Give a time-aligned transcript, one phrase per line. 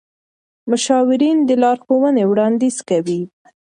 [0.69, 3.21] مشاورین د لارښوونې وړاندیز کوي.